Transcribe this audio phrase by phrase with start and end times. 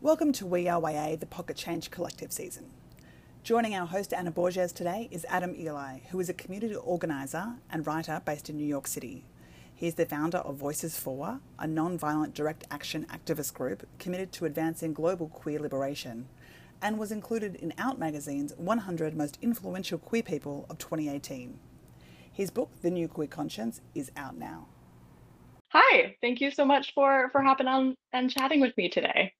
[0.00, 2.70] Welcome to We Are YA, the Pocket Change Collective season.
[3.42, 7.84] Joining our host Anna Borges today is Adam Eli, who is a community organiser and
[7.84, 9.24] writer based in New York City.
[9.74, 14.44] He is the founder of Voices4, a non violent direct action activist group committed to
[14.44, 16.28] advancing global queer liberation,
[16.80, 21.58] and was included in Out magazine's 100 Most Influential Queer People of 2018.
[22.32, 24.68] His book, The New Queer Conscience, is out now.
[25.70, 29.32] Hi, thank you so much for for hopping on and chatting with me today.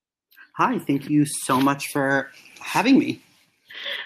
[0.58, 3.22] Hi, thank you so much for having me.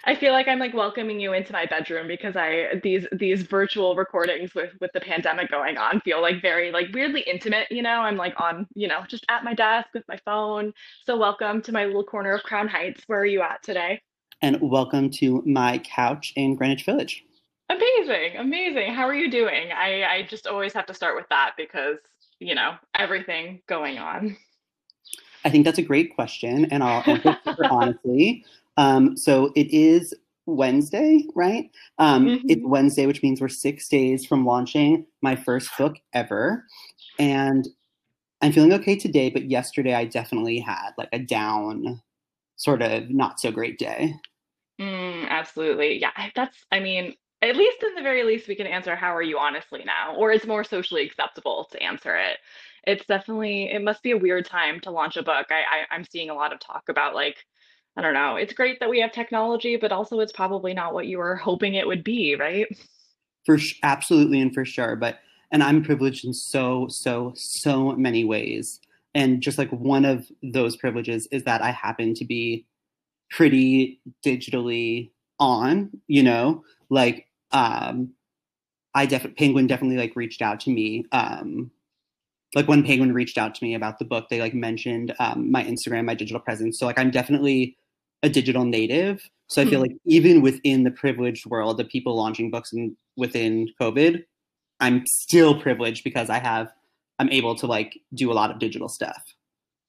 [0.05, 3.97] I feel like I'm like welcoming you into my bedroom because I these these virtual
[3.97, 8.02] recordings with with the pandemic going on feel like very like weirdly intimate, you know.
[8.02, 10.75] I'm like on, you know, just at my desk with my phone.
[11.06, 13.03] So welcome to my little corner of Crown Heights.
[13.06, 14.03] Where are you at today?
[14.42, 17.25] And welcome to my couch in Greenwich Village.
[17.70, 18.92] Amazing, amazing.
[18.92, 19.73] How are you doing?
[19.75, 21.97] I I just always have to start with that because
[22.41, 24.37] you know, everything going on?
[25.45, 27.37] I think that's a great question, and I'll answer
[27.70, 28.45] honestly.
[28.77, 30.14] Um, so it is
[30.47, 31.70] Wednesday, right?
[31.98, 32.47] Um, mm-hmm.
[32.48, 36.64] It's Wednesday, which means we're six days from launching my first book ever.
[37.19, 37.69] And
[38.41, 42.02] I'm feeling okay today, but yesterday I definitely had like a down,
[42.56, 44.14] sort of not so great day.
[44.80, 46.00] Mm, absolutely.
[46.00, 49.23] Yeah, that's, I mean, at least in the very least we can answer how are
[49.23, 50.15] you honestly now?
[50.17, 52.39] or it's more socially acceptable to answer it.
[52.87, 55.47] It's definitely it must be a weird time to launch a book.
[55.51, 57.37] I, I i'm seeing a lot of talk about like
[57.97, 61.07] i don't know it's great that we have technology but also it's probably not what
[61.07, 62.67] you were hoping it would be right?
[63.45, 65.19] For sh- absolutely and for sure but
[65.51, 68.81] and i'm privileged in so so so many ways.
[69.15, 72.67] And just like one of those privileges is that i happen to be
[73.31, 76.63] pretty digitally on you know?
[76.89, 78.14] Like um,
[78.95, 81.05] I definitely Penguin definitely like reached out to me.
[81.12, 81.70] Um,
[82.55, 85.64] like when Penguin reached out to me about the book, they like mentioned um, my
[85.64, 86.78] Instagram, my digital presence.
[86.78, 87.77] So like I'm definitely
[88.23, 89.28] a digital native.
[89.48, 89.92] So I feel mm-hmm.
[89.92, 94.24] like even within the privileged world of people launching books and within COVID,
[94.80, 96.73] I'm still privileged because I have
[97.19, 99.23] I'm able to like do a lot of digital stuff.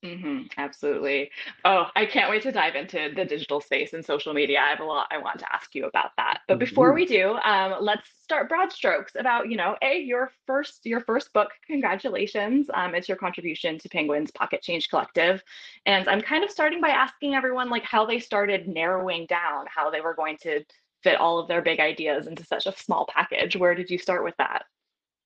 [0.03, 1.31] Mm-hmm, absolutely.
[1.63, 4.59] Oh, I can't wait to dive into the digital space and social media.
[4.59, 6.41] I have a lot I want to ask you about that.
[6.47, 6.95] But before mm-hmm.
[6.95, 11.31] we do, um, let's start broad strokes about you know, a your first your first
[11.31, 11.51] book.
[11.67, 12.69] Congratulations!
[12.73, 15.41] Um, it's your contribution to Penguin's Pocket Change Collective,
[15.85, 19.89] and I'm kind of starting by asking everyone like how they started narrowing down how
[19.89, 20.65] they were going to
[21.01, 23.55] fit all of their big ideas into such a small package.
[23.55, 24.65] Where did you start with that?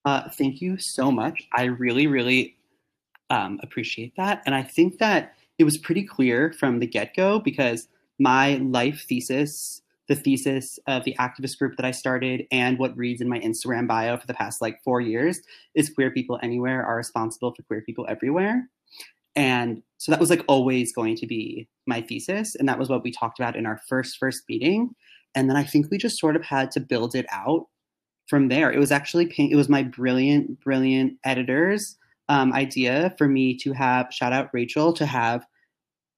[0.05, 1.47] Uh, thank you so much.
[1.55, 2.56] I really, really
[3.29, 4.41] um, appreciate that.
[4.45, 7.87] And I think that it was pretty clear from the get go because
[8.19, 13.21] my life thesis, the thesis of the activist group that I started, and what reads
[13.21, 15.41] in my Instagram bio for the past like four years
[15.75, 18.69] is queer people anywhere are responsible for queer people everywhere.
[19.35, 22.55] And so that was like always going to be my thesis.
[22.55, 24.95] And that was what we talked about in our first, first meeting.
[25.35, 27.67] And then I think we just sort of had to build it out
[28.27, 28.71] from there.
[28.71, 31.97] It was actually, it was my brilliant, brilliant editors
[32.29, 35.45] um, idea for me to have shout out Rachel to have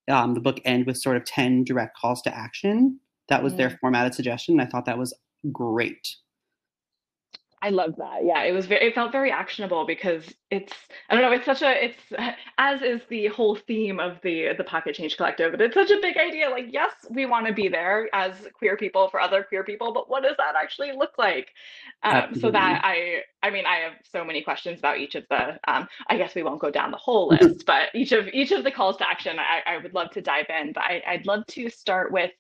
[0.10, 3.00] um, the book end with sort of 10 direct calls to action.
[3.28, 4.60] That was their formatted suggestion.
[4.60, 5.14] I thought that was
[5.52, 6.16] great.
[7.62, 8.24] I love that.
[8.24, 10.74] Yeah, it was very, it felt very actionable because it's
[11.10, 11.98] I don't know, it's such a it's
[12.58, 16.00] as is the whole theme of the the Pocket Change Collective, but it's such a
[16.02, 16.50] big idea.
[16.50, 20.10] Like, yes, we want to be there as queer people for other queer people, but
[20.10, 21.50] what does that actually look like?
[22.04, 25.60] Um, so that I I mean, I have so many questions about each of the
[25.68, 28.64] um, I guess we won't go down the whole list, but each of each of
[28.64, 30.72] the calls to action I, I would love to dive in.
[30.72, 32.32] But I, I'd love to start with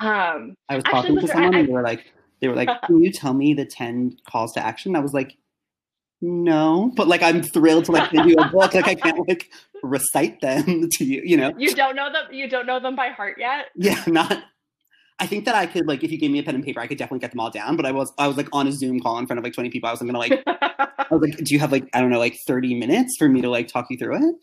[0.00, 3.02] um I was talking to someone I, and they were like they were like, "Can
[3.02, 5.36] you tell me the ten calls to action?" I was like,
[6.20, 8.74] "No," but like I'm thrilled to like send you a book.
[8.74, 9.50] Like I can't like
[9.82, 11.22] recite them to you.
[11.24, 12.32] You know, you don't know them.
[12.32, 13.66] You don't know them by heart yet.
[13.76, 14.42] Yeah, not.
[15.20, 16.86] I think that I could like if you gave me a pen and paper, I
[16.86, 17.76] could definitely get them all down.
[17.76, 19.70] But I was I was like on a Zoom call in front of like 20
[19.70, 19.88] people.
[19.88, 20.42] I wasn't gonna like.
[20.46, 23.40] I was like, "Do you have like I don't know like 30 minutes for me
[23.40, 24.34] to like talk you through it?"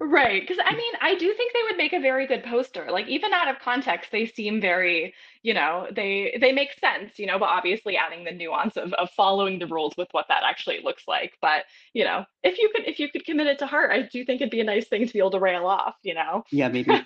[0.00, 0.40] Right.
[0.40, 2.88] Because I mean, I do think they would make a very good poster.
[2.90, 7.26] Like even out of context, they seem very, you know, they they make sense, you
[7.26, 10.80] know, but obviously adding the nuance of, of following the rules with what that actually
[10.84, 11.36] looks like.
[11.40, 11.64] But,
[11.94, 14.40] you know, if you could if you could commit it to heart, I do think
[14.40, 16.44] it'd be a nice thing to be able to rail off, you know.
[16.50, 16.90] Yeah, maybe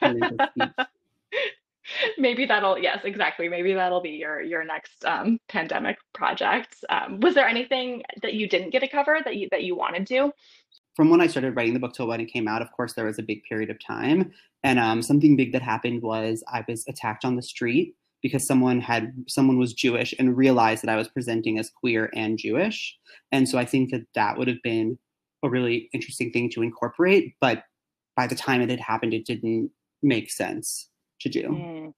[2.19, 7.35] maybe that'll yes exactly maybe that'll be your your next um, pandemic project um, was
[7.35, 10.33] there anything that you didn't get to cover that you that you wanted to
[10.95, 13.07] from when I started writing the book till when it came out, of course, there
[13.07, 14.33] was a big period of time.
[14.63, 18.81] And um, something big that happened was I was attacked on the street because someone
[18.81, 22.97] had someone was Jewish and realized that I was presenting as queer and Jewish.
[23.33, 24.99] And so I think that that would have been
[25.43, 27.35] a really interesting thing to incorporate.
[27.41, 27.65] But
[28.17, 29.71] by the time it had happened, it didn't
[30.03, 30.89] make sense
[31.21, 31.43] to do.
[31.43, 31.93] Mm.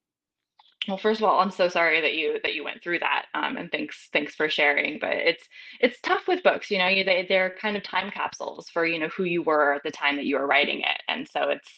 [0.86, 3.56] Well, first of all, I'm so sorry that you that you went through that, um,
[3.56, 4.98] and thanks thanks for sharing.
[4.98, 5.44] But it's
[5.80, 6.88] it's tough with books, you know.
[6.88, 9.90] You, they they're kind of time capsules for you know who you were at the
[9.90, 11.68] time that you were writing it, and so it's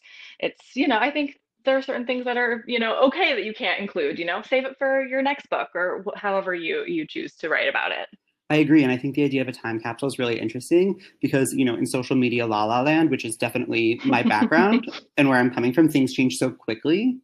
[0.40, 3.44] it's you know I think there are certain things that are you know okay that
[3.44, 4.18] you can't include.
[4.18, 7.48] You know, save it for your next book or wh- however you you choose to
[7.48, 8.08] write about it.
[8.50, 11.52] I agree, and I think the idea of a time capsule is really interesting because
[11.52, 15.38] you know in social media la la land, which is definitely my background and where
[15.38, 17.18] I'm coming from, things change so quickly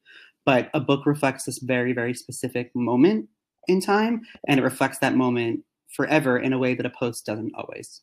[0.44, 3.28] but a book reflects this very very specific moment
[3.68, 5.60] in time and it reflects that moment
[5.94, 8.02] forever in a way that a post doesn't always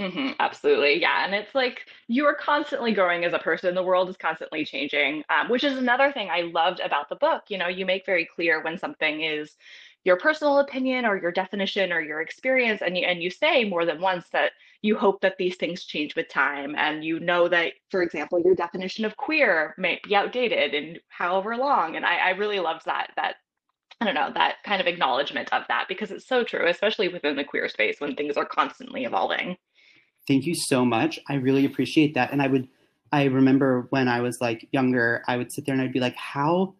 [0.00, 0.98] hmm absolutely.
[0.98, 1.26] Yeah.
[1.26, 3.74] And it's like you are constantly growing as a person.
[3.74, 7.42] The world is constantly changing, um, which is another thing I loved about the book.
[7.48, 9.56] You know, you make very clear when something is
[10.04, 13.84] your personal opinion or your definition or your experience, and you, and you say more
[13.84, 14.52] than once that
[14.82, 16.74] you hope that these things change with time.
[16.76, 21.56] And you know that, for example, your definition of queer may be outdated in however
[21.56, 21.96] long.
[21.96, 23.36] And I, I really loved that, that
[24.00, 27.36] I don't know, that kind of acknowledgement of that because it's so true, especially within
[27.36, 29.58] the queer space when things are constantly evolving.
[30.26, 31.18] Thank you so much.
[31.28, 32.32] I really appreciate that.
[32.32, 32.68] And I would,
[33.12, 36.16] I remember when I was like younger, I would sit there and I'd be like,
[36.16, 36.74] how,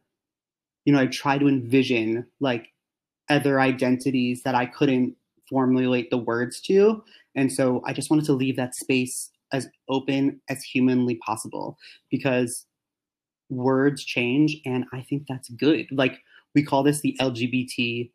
[0.86, 2.68] you know, I try to envision like
[3.30, 5.16] other identities that I couldn't
[5.48, 7.02] formulate the words to.
[7.34, 11.78] And so I just wanted to leave that space as open as humanly possible
[12.10, 12.66] because
[13.48, 15.86] words change and I think that's good.
[15.90, 16.20] Like
[16.54, 18.10] we call this the LGBTQI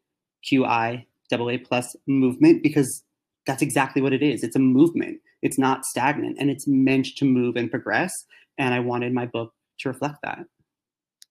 [1.33, 3.03] AA plus movement because
[3.45, 4.44] that's exactly what it is.
[4.44, 5.19] It's a movement.
[5.41, 8.13] It's not stagnant and it's meant to move and progress.
[8.57, 10.45] And I wanted my book to reflect that.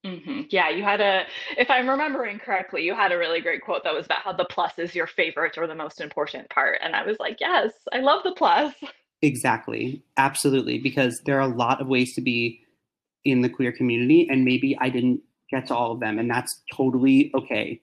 [0.05, 1.25] Hmm Yeah, you had a,
[1.57, 4.45] if I'm remembering correctly, you had a really great quote that was about how the
[4.45, 6.79] plus is your favorite or the most important part.
[6.83, 8.73] And I was like, yes, I love the plus.
[9.21, 10.03] Exactly.
[10.17, 10.77] Absolutely.
[10.77, 12.61] Because there are a lot of ways to be
[13.23, 16.61] in the queer community, and maybe I didn't get to all of them, and that's
[16.71, 17.81] totally okay.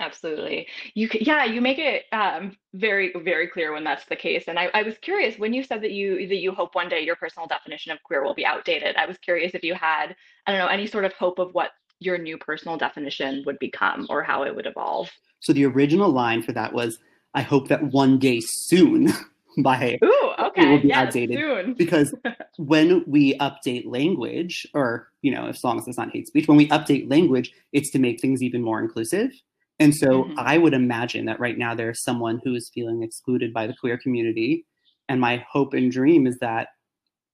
[0.00, 0.66] Absolutely.
[0.94, 4.44] You c- yeah, you make it um, very very clear when that's the case.
[4.48, 7.00] And I, I was curious when you said that you that you hope one day
[7.02, 8.96] your personal definition of queer will be outdated.
[8.96, 10.16] I was curious if you had,
[10.46, 14.06] I don't know, any sort of hope of what your new personal definition would become
[14.08, 15.10] or how it would evolve.
[15.40, 16.98] So the original line for that was,
[17.34, 19.12] I hope that one day soon
[19.58, 21.38] by Ooh, it will be Yes, outdated.
[21.38, 21.74] soon.
[21.74, 22.14] Because
[22.56, 26.56] when we update language, or, you know, as long as it's not hate speech, when
[26.56, 29.32] we update language, it's to make things even more inclusive.
[29.80, 30.34] And so Mhm.
[30.38, 33.98] I would imagine that right now there's someone who is feeling excluded by the queer
[33.98, 34.66] community.
[35.08, 36.68] And my hope and dream is that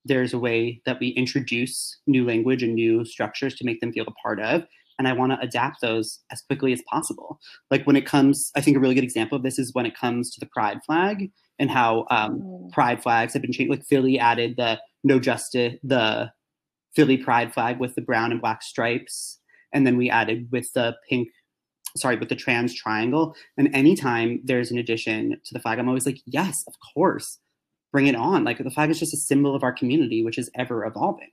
[0.05, 4.07] there's a way that we introduce new language and new structures to make them feel
[4.07, 4.67] a part of.
[4.99, 7.39] And I want to adapt those as quickly as possible.
[7.71, 9.97] Like when it comes, I think a really good example of this is when it
[9.97, 12.73] comes to the pride flag and how um, Mm.
[12.73, 13.71] pride flags have been changed.
[13.71, 16.33] Like Philly added the no justice, the
[16.95, 19.41] Philly pride flag with the brown and black stripes.
[19.73, 21.29] And then we added with the pink,
[21.97, 23.35] sorry, with the trans triangle.
[23.57, 27.39] And anytime there's an addition to the flag, I'm always like, yes, of course,
[27.93, 28.45] bring it on.
[28.45, 31.31] Like the flag is just a symbol of our community, which is ever evolving.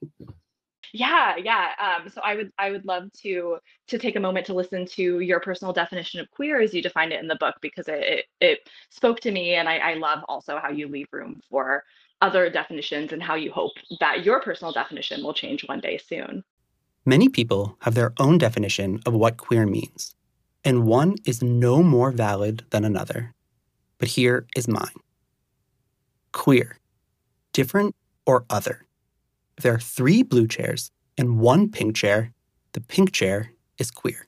[0.94, 1.70] Yeah, yeah.
[1.80, 3.58] Um, so I would I would love to
[3.88, 7.12] to take a moment to listen to your personal definition of queer as you define
[7.12, 8.60] it in the book because it it, it
[8.92, 11.84] spoke to me and I, I love also how you leave room for
[12.22, 16.44] other definitions and how you hope that your personal definition will change one day soon.
[17.06, 20.16] Many people have their own definition of what queer means,
[20.64, 23.34] and one is no more valid than another.
[23.98, 25.00] But here is mine
[26.32, 26.80] queer,
[27.54, 28.86] different or other.
[29.58, 32.34] If there are three blue chairs and one pink chair,
[32.74, 34.28] the pink chair is queer.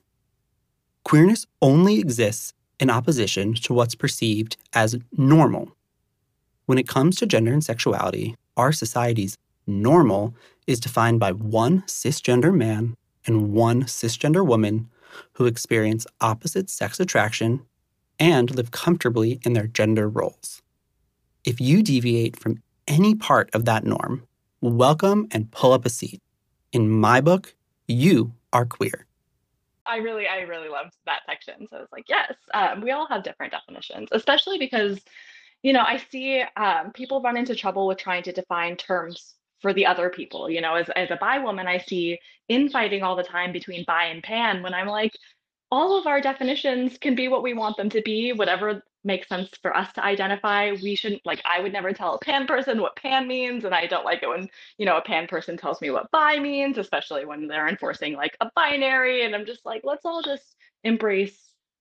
[1.04, 5.76] Queerness only exists in opposition to what's perceived as normal.
[6.66, 10.34] When it comes to gender and sexuality, our society's normal
[10.66, 12.94] is defined by one cisgender man
[13.26, 14.88] and one cisgender woman
[15.32, 17.64] who experience opposite sex attraction
[18.18, 20.62] and live comfortably in their gender roles.
[21.44, 24.26] If you deviate from any part of that norm,
[24.60, 26.22] welcome and pull up a seat.
[26.72, 27.54] In my book,
[27.86, 29.06] you are queer.
[29.86, 31.66] I really, I really loved that section.
[31.70, 35.00] So I was like, yes, um, we all have different definitions, especially because,
[35.62, 39.35] you know, I see um, people run into trouble with trying to define terms
[39.66, 40.48] for the other people.
[40.48, 44.04] You know, as, as a bi woman, I see infighting all the time between bi
[44.04, 45.10] and pan when I'm like,
[45.72, 49.50] all of our definitions can be what we want them to be, whatever makes sense
[49.60, 50.70] for us to identify.
[50.80, 53.64] We shouldn't, like, I would never tell a pan person what pan means.
[53.64, 56.38] And I don't like it when, you know, a pan person tells me what bi
[56.38, 59.26] means, especially when they're enforcing like a binary.
[59.26, 60.54] And I'm just like, let's all just
[60.84, 61.36] embrace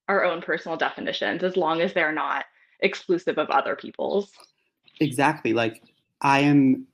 [0.08, 2.46] our own personal definitions as long as they're not
[2.80, 4.32] exclusive of other people's.
[5.00, 5.54] Exactly.
[5.54, 5.84] Like
[6.20, 6.88] I am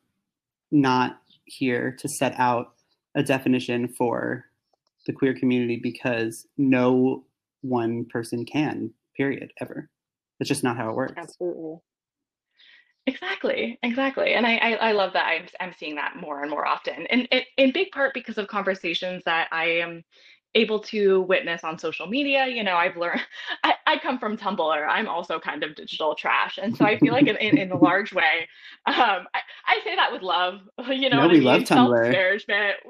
[0.72, 2.74] not here to set out
[3.16, 4.46] a definition for
[5.06, 7.24] the queer community because no
[7.62, 9.90] one person can, period, ever.
[10.40, 11.14] That's just not how it works.
[11.18, 11.78] Absolutely.
[13.08, 14.34] Exactly, exactly.
[14.34, 17.08] And I, I, I love that I'm, I'm seeing that more and more often.
[17.08, 20.04] And in, in big part because of conversations that I am
[20.56, 22.48] able to witness on social media.
[22.48, 23.22] You know, I've learned,
[23.64, 24.88] I, I come from Tumblr.
[24.88, 26.60] I'm also kind of digital trash.
[26.62, 28.48] And so I feel like in, in, in a large way,
[28.86, 32.12] um, I, I say that with love, you know, no, we love Tumblr.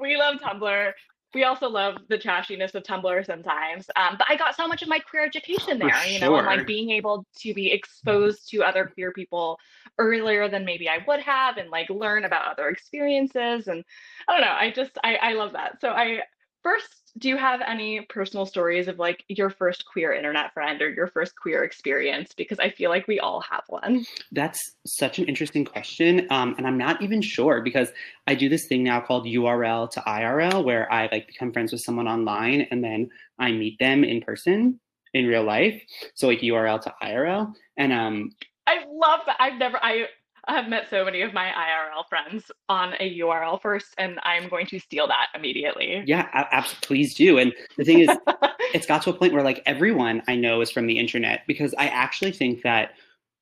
[0.00, 0.92] We love Tumblr
[1.34, 3.86] we also love the trashiness of Tumblr sometimes.
[3.96, 6.46] Um, but I got so much of my queer education there, For you know, and
[6.46, 9.58] like being able to be exposed to other queer people
[9.98, 13.68] earlier than maybe I would have and like learn about other experiences.
[13.68, 13.84] And
[14.28, 15.80] I don't know, I just, I, I love that.
[15.80, 16.20] So I,
[16.62, 20.88] first do you have any personal stories of like your first queer internet friend or
[20.88, 22.32] your first queer experience?
[22.34, 24.04] Because i feel like we all have one.
[24.32, 27.90] That's such an interesting question um, and i'm not even sure because
[28.26, 31.82] i do this thing now called url to irl where i like become friends with
[31.82, 34.80] someone online and then i meet them in person
[35.14, 35.80] in real life.
[36.14, 38.30] So like url to irl and um
[38.66, 39.36] I love that.
[39.40, 40.06] I've never I
[40.48, 44.48] I have met so many of my IRL friends on a URL first, and I'm
[44.48, 46.02] going to steal that immediately.
[46.04, 46.86] Yeah, absolutely.
[46.86, 47.38] Please do.
[47.38, 48.08] And the thing is,
[48.74, 51.74] it's got to a point where like everyone I know is from the internet because
[51.78, 52.90] I actually think that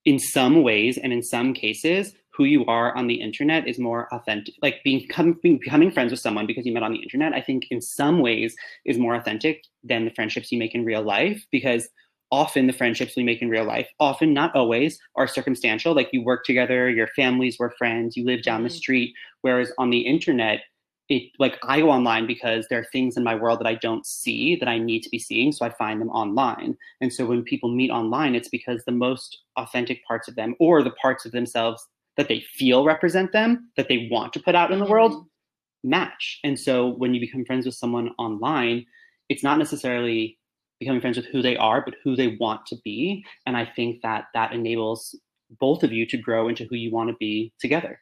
[0.05, 4.09] in some ways and in some cases, who you are on the internet is more
[4.15, 4.55] authentic.
[4.63, 7.67] Like being becoming, becoming friends with someone because you met on the internet, I think
[7.71, 8.55] in some ways
[8.85, 11.89] is more authentic than the friendships you make in real life because
[12.31, 15.95] often the friendships we make in real life, often not always, are circumstantial.
[15.95, 18.77] Like you work together, your families were friends, you live down the mm-hmm.
[18.77, 19.15] street.
[19.43, 20.61] Whereas on the internet,
[21.09, 24.07] it like I go online because there are things in my world that I don't
[24.07, 26.77] see that I need to be seeing, so I find them online.
[27.01, 30.83] And so when people meet online, it's because the most authentic parts of them, or
[30.83, 31.85] the parts of themselves
[32.17, 35.91] that they feel represent them, that they want to put out in the world, mm-hmm.
[35.91, 36.39] match.
[36.45, 38.87] And so when you become friends with someone online,
[39.29, 40.39] it's not necessarily
[40.81, 43.25] becoming friends with who they are, but who they want to be.
[43.47, 45.15] And I think that that enables
[45.61, 48.01] both of you to grow into who you want to be together.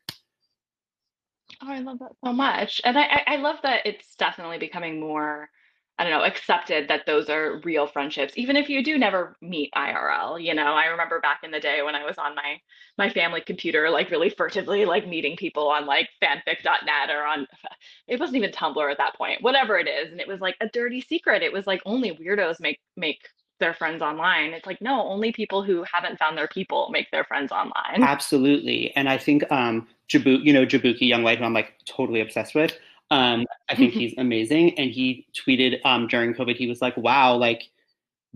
[1.61, 2.81] Oh, I love that so much.
[2.85, 5.51] And I, I love that it's definitely becoming more
[5.99, 9.73] I don't know, accepted that those are real friendships, even if you do never meet
[9.77, 10.43] IRL.
[10.43, 12.61] You know, I remember back in the day when I was on my
[12.97, 17.47] my family computer, like really furtively, like meeting people on like fanfic.net or on
[18.09, 20.69] it wasn't even Tumblr at that point, whatever it is, and it was like a
[20.69, 21.43] dirty secret.
[21.43, 23.19] It was like only weirdos make make
[23.59, 24.53] their friends online.
[24.53, 28.03] It's like no, only people who haven't found their people make their friends online.
[28.05, 32.55] Absolutely, and I think um, Jaboukie, you know, Jaboukie Young who I'm like totally obsessed
[32.55, 32.79] with.
[33.11, 34.79] Um, I think he's amazing.
[34.79, 37.63] And he tweeted um, during COVID, he was like, wow, like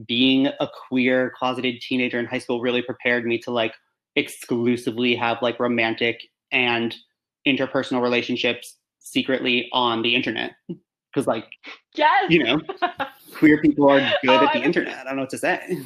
[0.07, 3.75] being a queer closeted teenager in high school really prepared me to like
[4.17, 6.95] exclusively have like romantic and
[7.47, 10.53] interpersonal relationships secretly on the internet.
[11.15, 11.45] Because like,
[11.95, 12.59] yes, you know,
[13.35, 14.97] queer people are good oh, at the I internet.
[14.97, 15.77] I don't know what to say.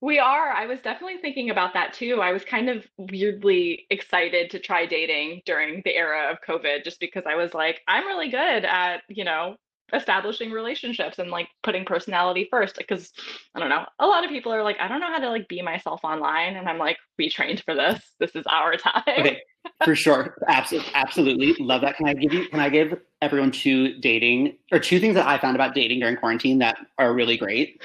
[0.00, 0.50] We are.
[0.50, 2.20] I was definitely thinking about that too.
[2.20, 7.00] I was kind of weirdly excited to try dating during the era of COVID just
[7.00, 9.56] because I was like, I'm really good at, you know,
[9.92, 13.12] establishing relationships and like putting personality first because
[13.54, 13.86] I don't know.
[13.98, 16.56] A lot of people are like, I don't know how to like be myself online
[16.56, 18.02] and I'm like, we trained for this.
[18.18, 19.02] This is our time.
[19.06, 19.40] Okay.
[19.84, 20.36] For sure.
[20.48, 20.90] Absolutely.
[20.94, 21.56] Absolutely.
[21.58, 21.96] Love that.
[21.96, 25.38] Can I give you can I give everyone two dating or two things that I
[25.38, 27.82] found about dating during quarantine that are really great?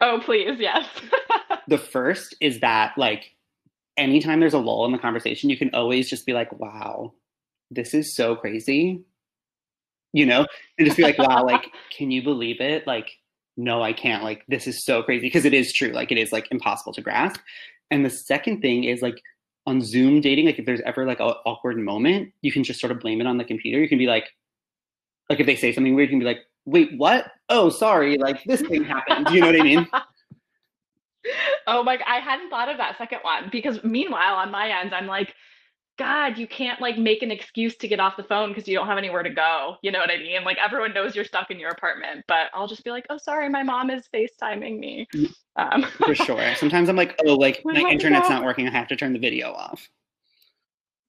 [0.00, 0.86] Oh, please, yes.
[1.68, 3.34] the first is that like
[3.96, 7.12] anytime there's a lull in the conversation, you can always just be like, wow,
[7.70, 9.02] this is so crazy.
[10.14, 10.46] You know,
[10.78, 12.86] and just be like, wow, like, can you believe it?
[12.86, 13.10] Like,
[13.58, 14.24] no, I can't.
[14.24, 15.90] Like, this is so crazy because it is true.
[15.90, 17.38] Like, it is like impossible to grasp.
[17.90, 19.22] And the second thing is like
[19.66, 22.90] on Zoom dating, like if there's ever like an awkward moment, you can just sort
[22.90, 23.78] of blame it on the computer.
[23.78, 24.24] You can be like,
[25.28, 27.32] like if they say something weird, you can be like, wait, what?
[27.48, 29.28] Oh, sorry, like this thing happened.
[29.30, 29.88] You know what I mean?
[31.66, 35.06] oh my, I hadn't thought of that second one because meanwhile, on my end, I'm
[35.06, 35.34] like,
[35.98, 38.86] God, you can't like make an excuse to get off the phone because you don't
[38.86, 39.76] have anywhere to go.
[39.82, 40.44] You know what I mean?
[40.44, 43.48] Like everyone knows you're stuck in your apartment, but I'll just be like, oh, sorry,
[43.48, 45.08] my mom is FaceTiming me.
[45.14, 46.54] Mm, um, For sure.
[46.54, 48.68] Sometimes I'm like, oh, like my internet's not working.
[48.68, 49.88] I have to turn the video off.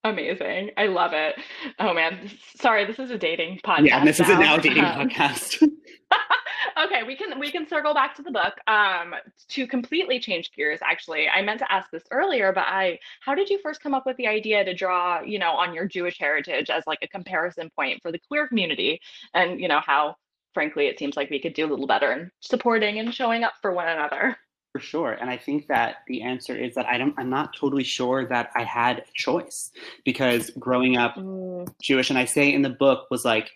[0.03, 0.71] Amazing.
[0.77, 1.35] I love it.
[1.77, 2.29] Oh man.
[2.55, 3.87] Sorry, this is a dating podcast.
[3.87, 4.25] Yeah, this now.
[4.25, 5.61] is a now dating um, podcast.
[6.83, 8.53] okay, we can we can circle back to the book.
[8.67, 9.13] Um
[9.49, 11.27] to completely change gears actually.
[11.27, 14.15] I meant to ask this earlier, but I how did you first come up with
[14.17, 18.01] the idea to draw, you know, on your Jewish heritage as like a comparison point
[18.01, 19.01] for the queer community
[19.33, 20.15] and, you know, how
[20.53, 23.53] frankly it seems like we could do a little better in supporting and showing up
[23.61, 24.37] for one another.
[24.73, 25.13] For sure.
[25.13, 28.51] And I think that the answer is that I don't I'm not totally sure that
[28.55, 29.71] I had a choice
[30.05, 31.67] because growing up Mm.
[31.81, 33.49] Jewish and I say in the book was like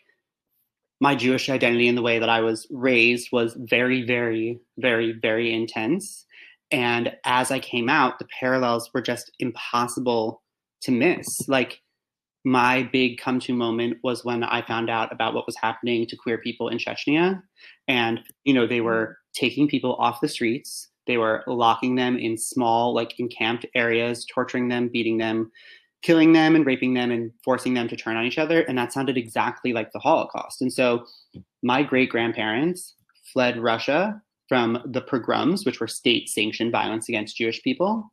[0.99, 5.53] my Jewish identity and the way that I was raised was very, very, very, very
[5.53, 6.25] intense.
[6.71, 10.41] And as I came out, the parallels were just impossible
[10.83, 11.27] to miss.
[11.47, 11.81] Like
[12.45, 16.15] my big come to moment was when I found out about what was happening to
[16.15, 17.41] queer people in Chechnya.
[17.87, 22.37] And, you know, they were taking people off the streets, they were locking them in
[22.37, 25.51] small, like encamped areas, torturing them, beating them,
[26.01, 28.61] killing them, and raping them, and forcing them to turn on each other.
[28.61, 30.61] And that sounded exactly like the Holocaust.
[30.61, 31.05] And so
[31.61, 32.95] my great grandparents
[33.31, 38.11] fled Russia from the pogroms, which were state sanctioned violence against Jewish people.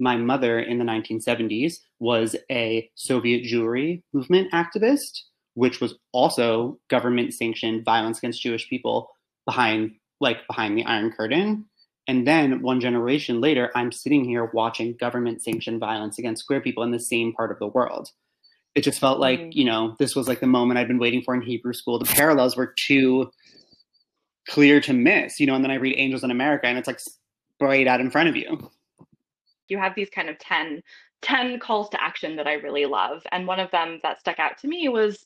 [0.00, 5.22] My mother in the 1970s was a Soviet Jewry movement activist,
[5.54, 9.10] which was also government sanctioned violence against Jewish people
[9.46, 11.66] behind like behind the Iron Curtain.
[12.06, 16.82] And then one generation later, I'm sitting here watching government sanctioned violence against queer people
[16.82, 18.10] in the same part of the world.
[18.74, 19.54] It just felt like, Mm.
[19.54, 21.98] you know, this was like the moment I'd been waiting for in Hebrew school.
[21.98, 23.30] The parallels were too
[24.48, 27.00] clear to miss, you know, and then I read Angels in America and it's like
[27.00, 28.70] sprayed out in front of you.
[29.68, 30.82] you have these kind of 10,
[31.22, 33.22] 10 calls to action that I really love.
[33.32, 35.24] And one of them that stuck out to me was,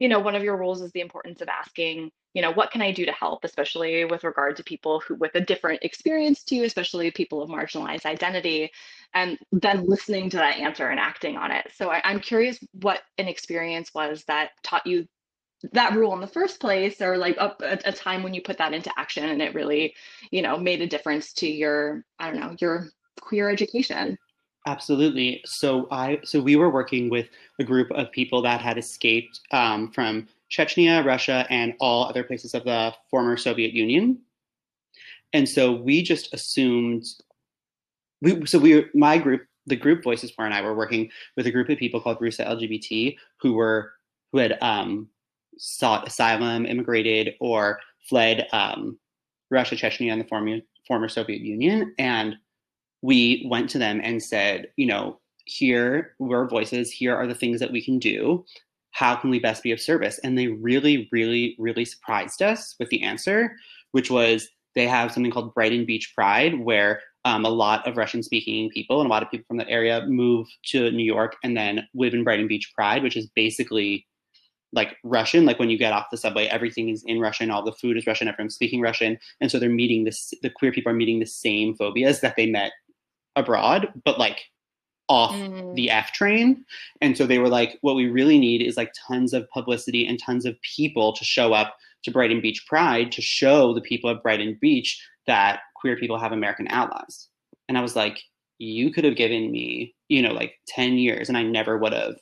[0.00, 2.80] you know, one of your rules is the importance of asking, you know, what can
[2.80, 6.56] I do to help, especially with regard to people who with a different experience to
[6.56, 8.70] you, especially people of marginalized identity,
[9.14, 11.70] and then listening to that answer and acting on it.
[11.74, 15.06] So I, I'm curious what an experience was that taught you
[15.72, 18.56] that rule in the first place or like a, a, a time when you put
[18.56, 19.94] that into action and it really
[20.30, 22.88] you know made a difference to your i don't know your
[23.20, 24.16] queer education
[24.70, 25.40] Absolutely.
[25.44, 29.90] So I so we were working with a group of people that had escaped um,
[29.90, 34.20] from Chechnya, Russia, and all other places of the former Soviet Union.
[35.32, 37.04] And so we just assumed
[38.22, 41.68] we so we my group the group Voices4 and I were working with a group
[41.68, 43.92] of people called Rusa LGBT who were
[44.30, 45.08] who had um,
[45.58, 49.00] sought asylum, immigrated, or fled um,
[49.50, 52.36] Russia, Chechnya, and the former former Soviet Union, and
[53.02, 57.60] we went to them and said, you know, here we're voices, here are the things
[57.60, 58.44] that we can do.
[58.92, 60.18] How can we best be of service?
[60.22, 63.56] And they really, really, really surprised us with the answer,
[63.92, 68.22] which was they have something called Brighton Beach Pride, where um, a lot of Russian
[68.22, 71.56] speaking people and a lot of people from that area move to New York and
[71.56, 74.06] then live in Brighton Beach Pride, which is basically
[74.72, 75.44] like Russian.
[75.44, 78.06] Like when you get off the subway, everything is in Russian, all the food is
[78.06, 79.18] Russian, everyone's speaking Russian.
[79.40, 82.46] And so they're meeting this, the queer people are meeting the same phobias that they
[82.46, 82.72] met
[83.36, 84.42] abroad, but like
[85.08, 85.74] off Mm.
[85.74, 86.64] the F train.
[87.00, 90.18] And so they were like, what we really need is like tons of publicity and
[90.20, 94.22] tons of people to show up to Brighton Beach Pride to show the people of
[94.22, 97.28] Brighton Beach that queer people have American allies.
[97.68, 98.22] And I was like,
[98.58, 102.16] you could have given me, you know, like 10 years and I never would have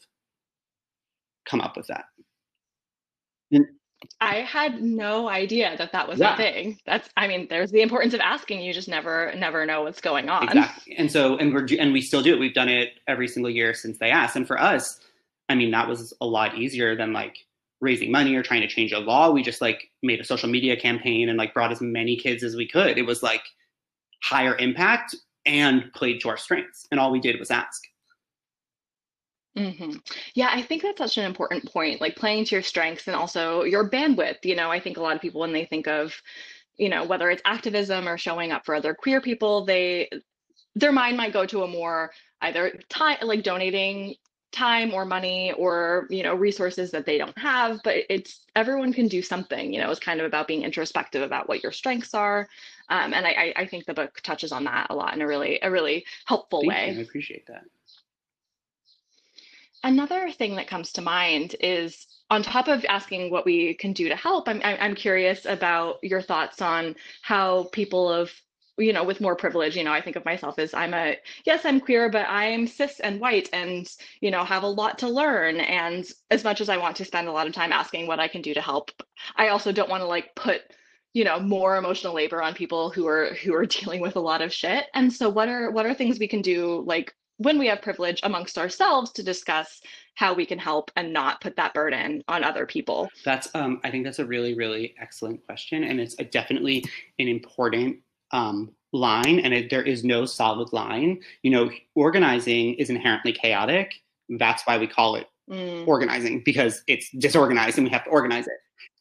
[1.45, 2.07] come up with that.
[4.21, 6.35] I had no idea that that was Yeah.
[6.35, 9.83] a thing that's i mean there's the importance of asking you just never never know
[9.83, 10.97] what's going on Exactly.
[10.97, 12.39] And so, and we're, and we still do it.
[12.41, 14.37] We've done it every single year since they asked.
[14.37, 15.01] And for us,
[15.49, 17.37] I mean, that was a lot easier than like
[17.81, 19.31] raising money or trying to change a law.
[19.31, 22.57] We just like made a social media campaign and like brought as many kids as
[22.57, 22.99] we could.
[22.99, 23.43] It was like
[24.23, 25.15] higher impact
[25.47, 26.87] and played to our strengths.
[26.91, 27.83] And all we did was ask.
[29.59, 29.93] Hmm
[30.35, 33.65] Yeah, I think that's such an important point, like playing to your strengths and also
[33.65, 34.45] your bandwidth.
[34.45, 36.15] You know, I think a lot of people, when they think of,
[36.77, 40.09] you know, whether it's activism or showing up for other queer people, they
[40.77, 44.15] their mind might go to a more either time, like donating
[44.51, 49.07] time or money or you know resources that they don't have but it's everyone can
[49.07, 52.49] do something you know it's kind of about being introspective about what your strengths are
[52.89, 55.27] um, and I, I I think the book touches on that a lot in a
[55.27, 56.99] really a really helpful Thank way you.
[57.01, 57.65] I appreciate that.
[59.85, 64.09] Another thing that comes to mind is on top of asking what we can do
[64.09, 68.33] to help, I'm I'm curious about your thoughts on how people of
[68.77, 71.65] you know with more privilege, you know, I think of myself as I'm a yes,
[71.65, 73.89] I'm queer, but I'm cis and white and
[74.21, 75.61] you know have a lot to learn.
[75.61, 78.29] And as much as I want to spend a lot of time asking what I
[78.29, 78.91] can do to help,
[79.37, 80.63] I also don't want to like put
[81.15, 84.43] you know more emotional labor on people who are who are dealing with a lot
[84.43, 84.87] of shit.
[84.95, 88.21] And so what are what are things we can do like when we have privilege
[88.23, 89.81] amongst ourselves to discuss
[90.15, 93.09] how we can help and not put that burden on other people.
[93.25, 96.85] That's um, I think that's a really, really excellent question, and it's a, definitely
[97.19, 97.99] an important
[98.33, 99.41] um, line.
[99.41, 101.21] And it, there is no solid line.
[101.43, 103.95] You know, organizing is inherently chaotic.
[104.29, 108.47] That's why we call it Mm, organizing because it's disorganized and we have to organize
[108.47, 108.59] it.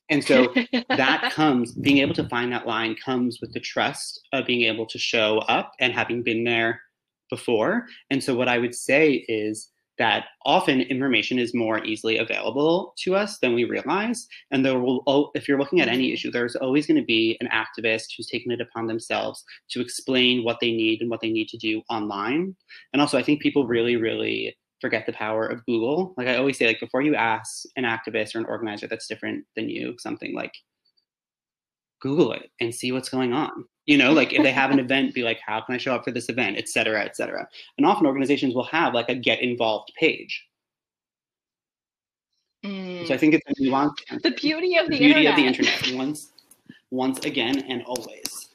[0.09, 0.53] And so
[0.87, 4.85] that comes, being able to find that line comes with the trust of being able
[4.85, 6.81] to show up and having been there
[7.29, 7.85] before.
[8.09, 13.15] And so, what I would say is that often information is more easily available to
[13.15, 14.27] us than we realize.
[14.51, 16.13] And there will, if you're looking at any mm-hmm.
[16.13, 20.43] issue, there's always going to be an activist who's taken it upon themselves to explain
[20.43, 22.55] what they need and what they need to do online.
[22.93, 26.13] And also, I think people really, really forget the power of Google.
[26.17, 29.45] Like I always say, like before you ask an activist or an organizer that's different
[29.55, 30.53] than you something, like
[31.99, 33.65] Google it and see what's going on.
[33.85, 36.03] You know, like if they have an event, be like, how can I show up
[36.03, 37.47] for this event, et cetera, et cetera.
[37.77, 40.45] And often organizations will have like a get involved page.
[42.65, 43.07] Mm.
[43.07, 43.93] So I think it's a nuance.
[44.23, 45.31] The beauty of the, the beauty internet.
[45.31, 45.97] of the internet.
[45.97, 46.31] Once,
[46.91, 48.49] once again, and always.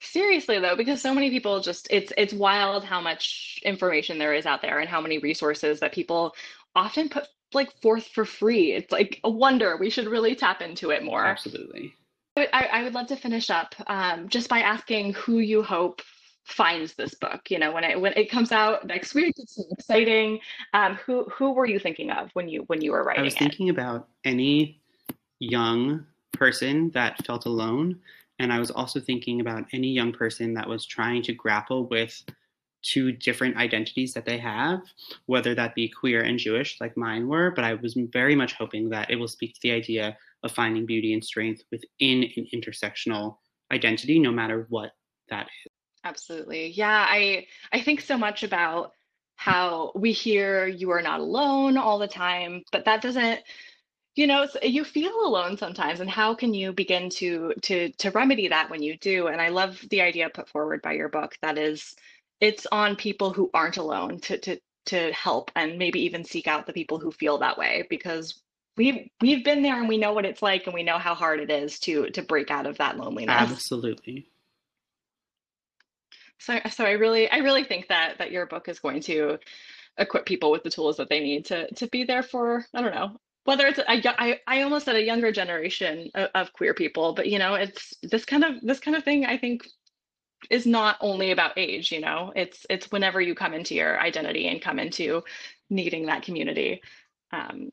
[0.00, 4.46] Seriously though, because so many people just it's it's wild how much information there is
[4.46, 6.34] out there and how many resources that people
[6.74, 8.72] often put like forth for free.
[8.72, 9.76] It's like a wonder.
[9.76, 11.24] We should really tap into it more.
[11.24, 11.94] Absolutely.
[12.36, 16.02] I, I would love to finish up um, just by asking who you hope
[16.44, 17.50] finds this book.
[17.50, 20.40] You know, when it when it comes out next week, it's exciting.
[20.74, 23.22] Um, who who were you thinking of when you when you were writing?
[23.22, 23.38] I was it?
[23.38, 24.80] thinking about any
[25.38, 27.98] young person that felt alone,
[28.38, 32.22] and I was also thinking about any young person that was trying to grapple with
[32.82, 34.80] two different identities that they have,
[35.26, 37.50] whether that be queer and Jewish, like mine were.
[37.50, 40.86] But I was very much hoping that it will speak to the idea of finding
[40.86, 43.38] beauty and strength within an intersectional
[43.72, 44.92] identity, no matter what
[45.28, 45.72] that is.
[46.04, 46.68] Absolutely.
[46.68, 48.92] Yeah, I I think so much about
[49.34, 53.42] how we hear you are not alone all the time, but that doesn't
[54.16, 58.48] you know you feel alone sometimes and how can you begin to to to remedy
[58.48, 61.58] that when you do and i love the idea put forward by your book that
[61.58, 61.94] is
[62.40, 66.66] it's on people who aren't alone to to to help and maybe even seek out
[66.66, 68.42] the people who feel that way because
[68.76, 71.40] we've we've been there and we know what it's like and we know how hard
[71.40, 73.34] it is to to break out of that loneliness.
[73.50, 74.28] Absolutely.
[76.38, 79.38] So so i really i really think that that your book is going to
[79.98, 82.94] equip people with the tools that they need to to be there for i don't
[82.94, 87.14] know whether it's a, I, I almost said a younger generation of, of queer people
[87.14, 89.66] but you know it's this kind of this kind of thing i think
[90.50, 92.32] is not only about age you know?
[92.34, 95.22] It's it's whenever you come into your identity and come into
[95.70, 96.82] needing that community.
[97.32, 97.70] Um,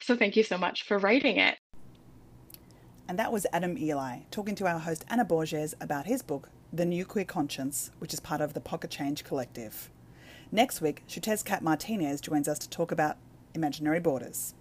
[0.00, 1.56] so thank you so much for writing it.
[3.08, 6.84] And that was adam eli talking to our host anna borges about his book the
[6.84, 9.90] new queer conscience which is part of the pocket change collective.
[10.50, 13.16] Next week Xiuhtezcatl Martinez joins us to talk about
[13.54, 14.54] imaginary borders